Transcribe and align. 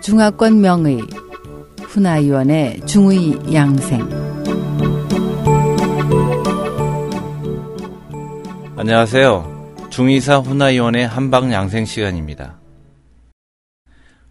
중화권 0.00 0.60
명의 0.60 1.00
훈아위원의 1.82 2.80
중의 2.86 3.54
양생 3.54 4.08
안녕하세요. 8.76 9.88
중의사 9.90 10.38
훈아위원의 10.38 11.06
한방 11.06 11.52
양생 11.52 11.84
시간입니다. 11.84 12.58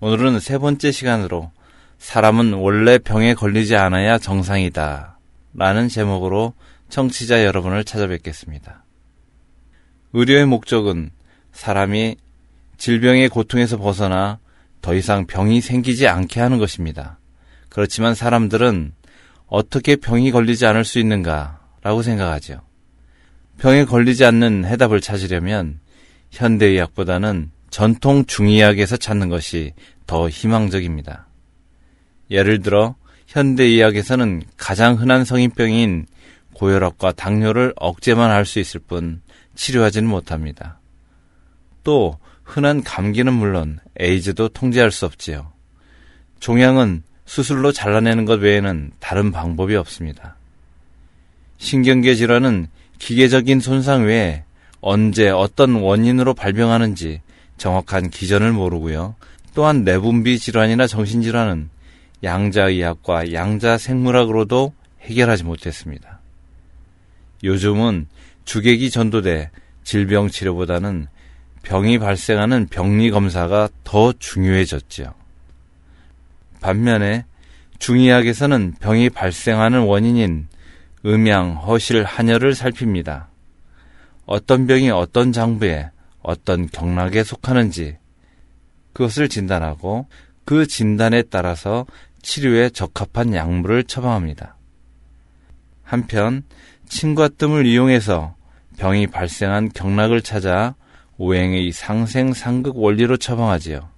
오늘은 0.00 0.40
세 0.40 0.58
번째 0.58 0.90
시간으로 0.90 1.52
사람은 1.98 2.54
원래 2.54 2.98
병에 2.98 3.34
걸리지 3.34 3.76
않아야 3.76 4.18
정상이다 4.18 5.18
라는 5.54 5.88
제목으로 5.88 6.54
청취자 6.88 7.44
여러분을 7.44 7.84
찾아뵙겠습니다. 7.84 8.84
의료의 10.12 10.46
목적은 10.46 11.10
사람이 11.52 12.16
질병의 12.76 13.28
고통에서 13.28 13.76
벗어나 13.76 14.38
더 14.80 14.94
이상 14.94 15.26
병이 15.26 15.60
생기지 15.60 16.08
않게 16.08 16.40
하는 16.40 16.58
것입니다. 16.58 17.18
그렇지만 17.68 18.14
사람들은 18.14 18.92
어떻게 19.46 19.96
병이 19.96 20.30
걸리지 20.30 20.66
않을 20.66 20.84
수 20.84 20.98
있는가 20.98 21.60
라고 21.82 22.02
생각하죠. 22.02 22.62
병에 23.58 23.84
걸리지 23.84 24.24
않는 24.24 24.64
해답을 24.64 25.00
찾으려면 25.00 25.80
현대의학보다는 26.30 27.50
전통 27.68 28.24
중의학에서 28.24 28.96
찾는 28.96 29.28
것이 29.28 29.74
더 30.06 30.28
희망적입니다. 30.28 31.26
예를 32.30 32.62
들어 32.62 32.96
현대의학에서는 33.26 34.42
가장 34.56 34.94
흔한 34.94 35.24
성인병인 35.24 36.06
고혈압과 36.60 37.12
당뇨를 37.12 37.72
억제만 37.76 38.30
할 38.30 38.44
수 38.44 38.58
있을 38.58 38.80
뿐 38.80 39.22
치료하지는 39.54 40.06
못합니다. 40.06 40.78
또 41.84 42.18
흔한 42.44 42.82
감기는 42.82 43.32
물론 43.32 43.78
에이즈도 43.98 44.50
통제할 44.50 44.90
수 44.90 45.06
없지요. 45.06 45.52
종양은 46.40 47.02
수술로 47.24 47.72
잘라내는 47.72 48.26
것 48.26 48.40
외에는 48.40 48.92
다른 48.98 49.32
방법이 49.32 49.74
없습니다. 49.76 50.36
신경계 51.56 52.14
질환은 52.14 52.68
기계적인 52.98 53.60
손상 53.60 54.04
외에 54.04 54.44
언제 54.82 55.30
어떤 55.30 55.76
원인으로 55.76 56.34
발병하는지 56.34 57.22
정확한 57.56 58.10
기전을 58.10 58.52
모르고요. 58.52 59.14
또한 59.54 59.84
내분비 59.84 60.38
질환이나 60.38 60.86
정신질환은 60.86 61.70
양자의학과 62.22 63.32
양자생물학으로도 63.32 64.74
해결하지 65.02 65.44
못했습니다. 65.44 66.20
요즘은 67.42 68.06
주객이 68.44 68.90
전도돼 68.90 69.50
질병 69.84 70.28
치료보다는 70.28 71.06
병이 71.62 71.98
발생하는 71.98 72.66
병리 72.68 73.10
검사가 73.10 73.68
더 73.84 74.12
중요해졌지요. 74.12 75.14
반면에 76.60 77.24
중의학에서는 77.78 78.74
병이 78.80 79.10
발생하는 79.10 79.80
원인인 79.80 80.48
음양, 81.04 81.56
허실, 81.56 82.04
한혈을 82.04 82.54
살핍니다. 82.54 83.28
어떤 84.26 84.66
병이 84.66 84.90
어떤 84.90 85.32
장부에 85.32 85.90
어떤 86.22 86.68
경락에 86.68 87.24
속하는지 87.24 87.96
그것을 88.92 89.28
진단하고 89.28 90.06
그 90.44 90.66
진단에 90.66 91.22
따라서 91.22 91.86
치료에 92.22 92.68
적합한 92.70 93.34
약물을 93.34 93.84
처방합니다. 93.84 94.56
한편 95.82 96.44
침과 96.90 97.28
뜸을 97.28 97.66
이용해서 97.66 98.34
병이 98.76 99.06
발생한 99.06 99.70
경락을 99.72 100.22
찾아 100.22 100.74
오행의 101.18 101.70
상생상극 101.72 102.76
원리로 102.76 103.16
처방하지요. 103.16 103.88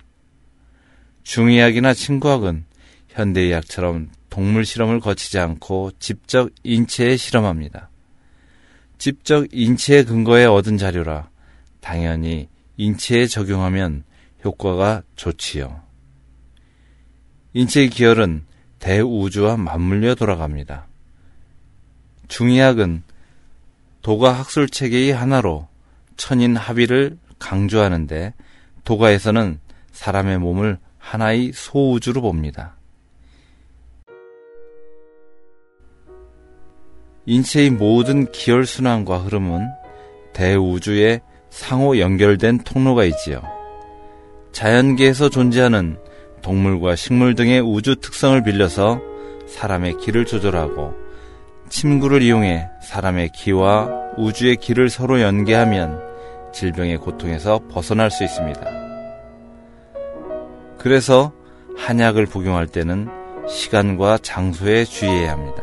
중의학이나 1.22 1.94
침과학은 1.94 2.66
현대의학처럼 3.08 4.10
동물 4.28 4.64
실험을 4.64 5.00
거치지 5.00 5.38
않고 5.38 5.92
직접 5.98 6.50
인체에 6.64 7.16
실험합니다. 7.16 7.90
직접 8.98 9.46
인체의 9.50 10.04
근거에 10.04 10.44
얻은 10.44 10.76
자료라 10.76 11.30
당연히 11.80 12.48
인체에 12.76 13.26
적용하면 13.26 14.04
효과가 14.44 15.02
좋지요. 15.16 15.80
인체의 17.54 17.88
기혈은 17.88 18.44
대우주와 18.80 19.56
맞물려 19.56 20.14
돌아갑니다. 20.14 20.91
중의학은 22.32 23.02
도가 24.00 24.32
학술 24.32 24.66
체계의 24.66 25.12
하나로 25.12 25.68
천인 26.16 26.56
합의를 26.56 27.18
강조하는데 27.38 28.32
도가에서는 28.84 29.60
사람의 29.92 30.38
몸을 30.38 30.78
하나의 30.96 31.52
소우주로 31.52 32.22
봅니다. 32.22 32.76
인체의 37.26 37.68
모든 37.68 38.32
기혈 38.32 38.64
순환과 38.64 39.18
흐름은 39.18 39.68
대우주에 40.32 41.20
상호 41.50 41.98
연결된 41.98 42.60
통로가 42.60 43.04
있지요. 43.04 43.42
자연계에서 44.52 45.28
존재하는 45.28 45.98
동물과 46.40 46.96
식물 46.96 47.34
등의 47.34 47.60
우주 47.60 47.96
특성을 47.96 48.42
빌려서 48.42 49.02
사람의 49.46 49.98
기를 49.98 50.24
조절하고 50.24 51.11
침구를 51.72 52.20
이용해 52.20 52.68
사람의 52.82 53.30
기와 53.30 53.88
우주의 54.18 54.56
기를 54.56 54.90
서로 54.90 55.22
연계하면 55.22 56.02
질병의 56.52 56.98
고통에서 56.98 57.60
벗어날 57.70 58.10
수 58.10 58.24
있습니다. 58.24 58.60
그래서 60.76 61.32
한약을 61.78 62.26
복용할 62.26 62.66
때는 62.66 63.08
시간과 63.48 64.18
장소에 64.18 64.84
주의해야 64.84 65.32
합니다. 65.32 65.62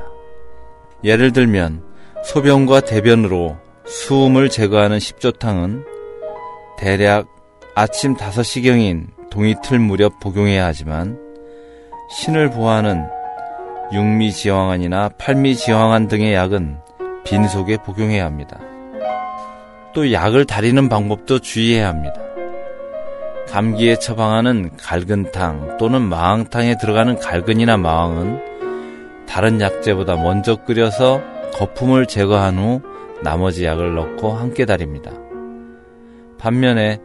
예를 1.03 1.31
들면 1.31 1.83
소변과 2.25 2.81
대변으로 2.81 3.57
수음을 3.85 4.49
제거하는 4.49 4.97
십조탕은 4.97 5.85
대략 6.79 7.27
아침 7.75 8.15
5시경인 8.15 9.29
동이 9.29 9.53
틀 9.63 9.77
무렵 9.77 10.19
복용해야 10.19 10.65
하지만 10.65 11.19
신을 12.09 12.49
보호하는 12.49 13.18
육미지황환이나 13.91 15.09
팔미지황환 15.17 16.07
등의 16.07 16.33
약은 16.33 16.77
빈속에 17.23 17.77
복용해야 17.77 18.25
합니다. 18.25 18.59
또 19.93 20.11
약을 20.11 20.45
다리는 20.45 20.87
방법도 20.89 21.39
주의해야 21.39 21.87
합니다. 21.89 22.21
감기에 23.49 23.95
처방하는 23.95 24.77
갈근탕 24.77 25.77
또는 25.77 26.03
마왕탕에 26.03 26.77
들어가는 26.77 27.17
갈근이나 27.17 27.77
마왕은 27.77 29.25
다른 29.27 29.59
약재보다 29.59 30.17
먼저 30.17 30.55
끓여서 30.55 31.21
거품을 31.53 32.05
제거한 32.05 32.57
후 32.59 32.81
나머지 33.23 33.65
약을 33.65 33.95
넣고 33.95 34.33
함께 34.33 34.65
다립니다. 34.65 35.11
반면에 36.37 36.99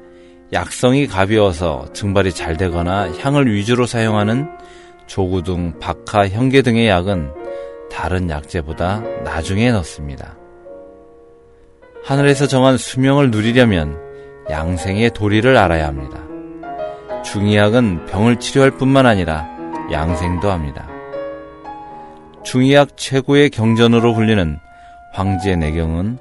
약성이 0.53 1.07
가벼워서 1.07 1.87
증발이 1.95 2.33
잘 2.33 2.57
되거나 2.59 3.11
향을 3.19 3.53
위주로 3.53 3.87
사용하는 3.87 4.49
조구등, 5.07 5.79
박하, 5.79 6.29
현계 6.29 6.63
등의 6.63 6.89
약은 6.89 7.33
다른 7.91 8.29
약재보다 8.29 9.01
나중에 9.23 9.71
넣습니다. 9.73 10.37
하늘에서 12.03 12.47
정한 12.47 12.77
수명을 12.77 13.31
누리려면 13.31 13.99
양생의 14.51 15.11
도리를 15.11 15.57
알아야 15.57 15.87
합니다. 15.87 16.19
중의학은 17.23 18.07
병을 18.07 18.37
치료할 18.37 18.73
뿐만 18.73 19.07
아니라 19.07 19.49
양생도 19.91 20.51
합니다. 20.51 20.89
중의학 22.45 22.97
최고의 22.97 23.51
경전으로 23.51 24.15
불리는 24.15 24.59
황제 25.13 25.57
내경은 25.57 26.19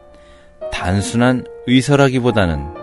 단순한 0.72 1.46
의설하기보다는 1.68 2.74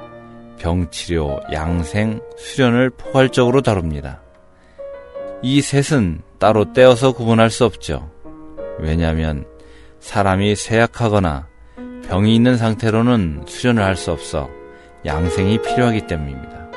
병치료, 0.59 1.41
양생, 1.53 2.21
수련을 2.37 2.91
포괄적으로 2.91 3.63
다룹니다. 3.63 4.21
이 5.43 5.61
셋은 5.63 6.21
따로 6.39 6.73
떼어서 6.73 7.13
구분할 7.13 7.51
수 7.51 7.65
없죠. 7.65 8.11
왜냐하면 8.79 9.45
사람이 10.01 10.55
쇠약하거나 10.57 11.49
병이 12.09 12.35
있는 12.35 12.57
상태로는 12.57 13.45
수련을 13.47 13.83
할 13.83 13.97
수 13.97 14.11
없어 14.11 14.51
양생이 15.07 15.63
필요하기 15.63 16.07
때문입니다. 16.07 16.69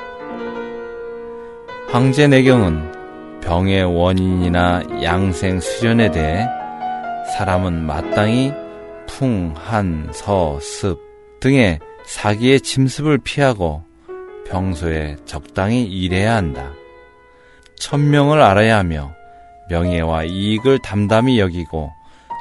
황제 1.90 2.28
내경은 2.28 2.92
병의 3.42 3.84
원인이나 3.84 4.84
양생 5.04 5.60
수련에 5.60 6.12
대해 6.12 6.48
사람은 7.38 7.86
마땅히 7.86 8.54
풍, 9.08 9.54
한, 9.56 10.10
서, 10.14 10.58
습 10.62 11.00
등의 11.42 11.80
사기의 12.06 12.62
침습을 12.62 13.18
피하고 13.20 13.84
평소에 14.48 15.18
적당히 15.26 15.84
일해야 15.84 16.36
한다. 16.36 16.72
천명을 17.84 18.42
알아야 18.42 18.78
하며 18.78 19.14
명예와 19.70 20.24
이익을 20.24 20.80
담담히 20.80 21.38
여기고 21.40 21.92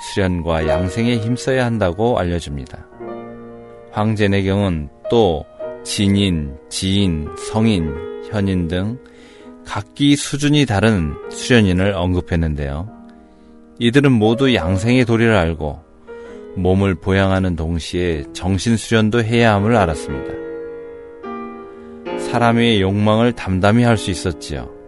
수련과 0.01 0.69
양생에 0.69 1.17
힘써야 1.17 1.67
한다고 1.67 2.17
알려줍니다. 2.19 2.87
황제내경은 3.91 4.89
또 5.11 5.45
진인, 5.83 6.57
지인, 6.69 7.29
성인, 7.51 7.93
현인 8.31 8.69
등 8.69 8.99
각기 9.67 10.15
수준이 10.15 10.65
다른 10.65 11.13
수련인을 11.29 11.93
언급했는데요. 11.95 12.89
이들은 13.81 14.13
모두 14.13 14.55
양생의 14.55 15.05
도리를 15.05 15.35
알고 15.35 15.81
몸을 16.55 16.95
보양하는 16.95 17.57
동시에 17.57 18.27
정신 18.33 18.77
수련도 18.77 19.25
해야 19.25 19.55
함을 19.55 19.75
알았습니다. 19.75 20.35
사람의 22.31 22.81
욕망을 22.81 23.33
담담히 23.33 23.83
할 23.83 23.97
수 23.97 24.13
있었지요. 24.13 24.82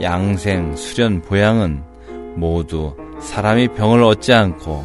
양생, 0.00 0.76
수련, 0.76 1.20
보양은 1.22 1.82
모두 2.36 2.96
사람이 3.20 3.68
병을 3.68 4.02
얻지 4.02 4.32
않고 4.32 4.84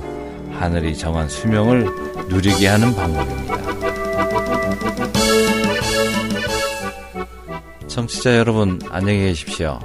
하늘이 0.51 0.97
정한 0.97 1.29
수명을 1.29 1.85
누리게 2.27 2.67
하는 2.67 2.94
방법입니다. 2.95 3.56
청취자 7.88 8.38
여러분, 8.38 8.79
안녕히 8.89 9.19
계십시오. 9.19 9.79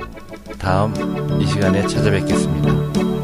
다음 0.58 0.92
이 1.40 1.46
시간에 1.46 1.86
찾아뵙겠습니다. 1.86 3.19